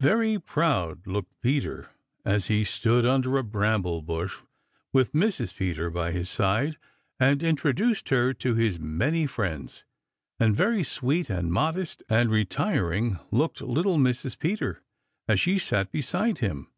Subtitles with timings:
[0.00, 1.88] Very proud looked Peter
[2.24, 4.40] as he stood under a bramble bush
[4.92, 5.54] with Mrs.
[5.54, 6.76] Peter by his side
[7.20, 9.84] and introduced her to his many friends,
[10.40, 14.36] and very sweet and modest and retiring looked little Mrs.
[14.36, 14.82] Peter
[15.28, 16.72] as she sat beside him.